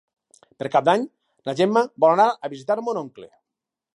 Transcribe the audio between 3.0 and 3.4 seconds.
oncle.